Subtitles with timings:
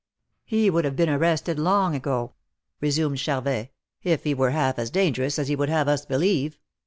[0.51, 2.33] ''He would have been arrested long ago,"
[2.79, 3.69] resumed Charvet,"
[4.03, 6.57] if he were half as dangerous as he would have us believe.